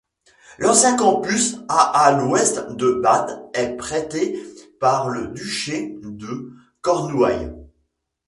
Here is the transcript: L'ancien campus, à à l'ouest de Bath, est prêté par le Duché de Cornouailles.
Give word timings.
L'ancien 0.57 0.95
campus, 0.97 1.57
à 1.69 2.05
à 2.07 2.13
l'ouest 2.17 2.71
de 2.71 2.91
Bath, 3.03 3.29
est 3.53 3.75
prêté 3.75 4.35
par 4.79 5.09
le 5.09 5.27
Duché 5.27 5.95
de 6.01 6.51
Cornouailles. 6.81 7.53